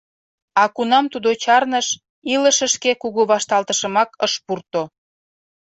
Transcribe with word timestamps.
А 0.61 0.63
кунам 0.75 1.05
тудо 1.13 1.29
чарныш, 1.43 1.87
илышышке 2.33 2.91
кугу 3.01 3.21
вашталтышымак 3.31 4.09
ыш 4.25 4.33
пурто. 4.45 4.81